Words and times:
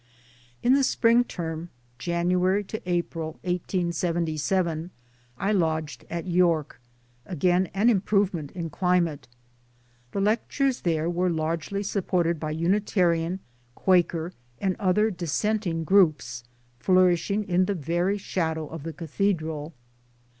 In 0.63 0.73
the 0.73 0.83
Spring 0.83 1.23
term, 1.23 1.69
January 1.99 2.63
to 2.63 2.81
April, 2.89 3.33
1877, 3.43 4.89
I 5.37 5.51
lodged 5.51 6.05
at 6.09 6.25
York 6.25 6.81
again 7.27 7.67
an 7.75 7.87
improvement 7.87 8.49
in 8.53 8.71
climate. 8.71 9.27
The 10.11 10.19
lectures 10.19 10.81
there 10.81 11.07
were 11.07 11.29
largely 11.29 11.83
supported 11.83 12.39
by 12.39 12.49
Unitarian, 12.49 13.41
Quaker, 13.75 14.33
and 14.59 14.75
other 14.79 15.11
dissenting 15.11 15.83
groups 15.83 16.45
flourishing 16.79 17.43
in 17.47 17.65
the 17.65 17.75
very 17.75 18.17
shadow 18.17 18.65
of 18.69 18.81
the 18.81 18.93
Cathedral. 18.93 19.75